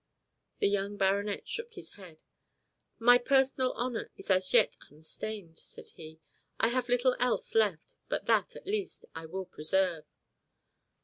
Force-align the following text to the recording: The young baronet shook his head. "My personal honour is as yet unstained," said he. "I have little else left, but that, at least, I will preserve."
The 0.57 0.67
young 0.67 0.97
baronet 0.97 1.47
shook 1.47 1.75
his 1.75 1.91
head. 1.91 2.23
"My 2.97 3.19
personal 3.19 3.71
honour 3.73 4.09
is 4.17 4.31
as 4.31 4.51
yet 4.51 4.75
unstained," 4.89 5.59
said 5.59 5.91
he. 5.91 6.19
"I 6.59 6.69
have 6.69 6.89
little 6.89 7.15
else 7.19 7.53
left, 7.53 7.93
but 8.09 8.25
that, 8.25 8.55
at 8.55 8.65
least, 8.65 9.05
I 9.13 9.27
will 9.27 9.45
preserve." 9.45 10.05